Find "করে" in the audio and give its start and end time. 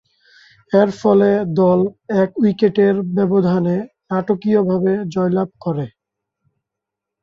5.63-5.85